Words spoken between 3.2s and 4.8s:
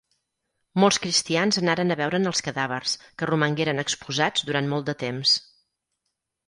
que romangueren exposats durant